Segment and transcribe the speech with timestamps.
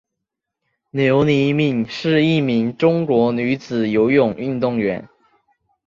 [0.89, 5.07] 刘黎敏是一名中国女子游泳运动员。